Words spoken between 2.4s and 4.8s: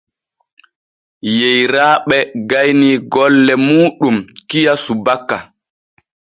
gaynii golle muuɗum kiya